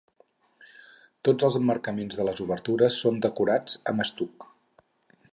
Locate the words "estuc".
4.07-4.47